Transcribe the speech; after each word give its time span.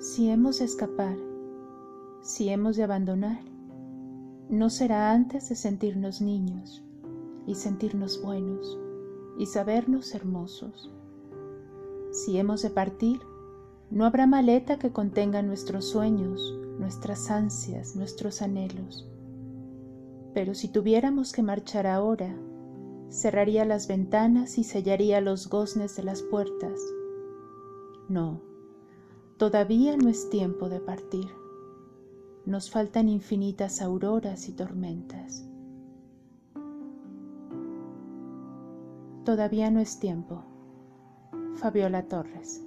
Si 0.00 0.30
hemos 0.30 0.60
de 0.60 0.64
escapar, 0.64 1.14
si 2.22 2.48
hemos 2.48 2.78
de 2.78 2.84
abandonar, 2.84 3.42
no 4.48 4.70
será 4.70 5.12
antes 5.12 5.50
de 5.50 5.54
sentirnos 5.54 6.22
niños 6.22 6.82
y 7.46 7.54
sentirnos 7.54 8.22
buenos 8.22 8.78
y 9.38 9.44
sabernos 9.44 10.14
hermosos. 10.14 10.90
Si 12.12 12.38
hemos 12.38 12.62
de 12.62 12.70
partir, 12.70 13.20
no 13.90 14.06
habrá 14.06 14.26
maleta 14.26 14.78
que 14.78 14.90
contenga 14.90 15.42
nuestros 15.42 15.84
sueños, 15.90 16.58
nuestras 16.78 17.30
ansias, 17.30 17.94
nuestros 17.94 18.40
anhelos. 18.40 19.06
Pero 20.32 20.54
si 20.54 20.68
tuviéramos 20.68 21.30
que 21.32 21.42
marchar 21.42 21.86
ahora, 21.86 22.34
cerraría 23.10 23.66
las 23.66 23.86
ventanas 23.86 24.56
y 24.56 24.64
sellaría 24.64 25.20
los 25.20 25.50
goznes 25.50 25.94
de 25.94 26.04
las 26.04 26.22
puertas. 26.22 26.80
No, 28.08 28.40
todavía 29.40 29.96
no 29.96 30.10
es 30.10 30.28
tiempo 30.28 30.68
de 30.68 30.80
partir. 30.80 31.26
Nos 32.44 32.70
faltan 32.70 33.08
infinitas 33.08 33.80
auroras 33.80 34.50
y 34.50 34.52
tormentas. 34.52 35.48
Todavía 39.24 39.70
no 39.70 39.80
es 39.80 39.98
tiempo. 39.98 40.44
Fabiola 41.54 42.06
Torres 42.06 42.62